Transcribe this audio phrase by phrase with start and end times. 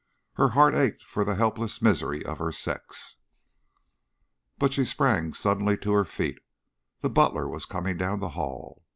[0.33, 3.17] Her heart ached for the helpless misery of her sex.
[4.57, 6.39] But she sprang suddenly to her feet.
[7.01, 8.81] The butler was coming down the hall.